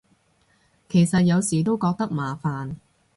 [0.89, 2.75] 其實有時都覺得麻煩